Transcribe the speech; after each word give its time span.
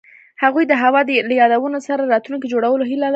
هغوی 0.43 0.63
د 0.67 0.73
هوا 0.83 1.01
له 1.29 1.33
یادونو 1.41 1.79
سره 1.87 2.09
راتلونکی 2.13 2.51
جوړولو 2.53 2.83
هیله 2.89 3.01
لرله. 3.05 3.09